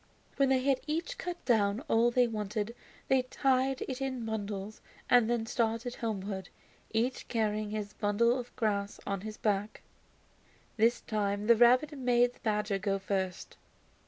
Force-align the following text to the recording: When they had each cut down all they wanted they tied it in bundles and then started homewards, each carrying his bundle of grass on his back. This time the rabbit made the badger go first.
When 0.37 0.49
they 0.49 0.63
had 0.63 0.81
each 0.87 1.19
cut 1.19 1.45
down 1.45 1.81
all 1.81 2.09
they 2.09 2.25
wanted 2.27 2.73
they 3.07 3.21
tied 3.21 3.83
it 3.83 4.01
in 4.01 4.25
bundles 4.25 4.81
and 5.11 5.29
then 5.29 5.45
started 5.45 5.93
homewards, 5.97 6.49
each 6.89 7.27
carrying 7.27 7.69
his 7.69 7.93
bundle 7.93 8.39
of 8.39 8.55
grass 8.55 8.99
on 9.05 9.21
his 9.21 9.37
back. 9.37 9.83
This 10.75 11.01
time 11.01 11.45
the 11.45 11.55
rabbit 11.55 11.91
made 11.95 12.33
the 12.33 12.39
badger 12.39 12.79
go 12.79 12.97
first. 12.97 13.57